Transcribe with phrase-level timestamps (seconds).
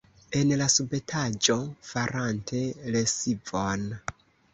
[0.37, 1.57] En la subetaĝo,
[1.89, 2.63] farante
[2.97, 3.85] lesivon.